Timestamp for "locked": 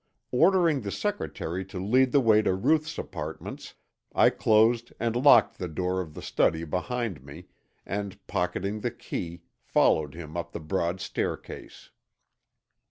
5.15-5.59